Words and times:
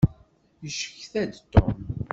Yecetka-d 0.63 1.33
Tom. 1.51 1.77